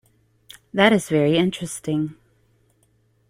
[0.73, 2.15] That is very interesting.